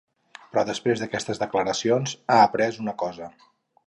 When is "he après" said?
2.21-2.81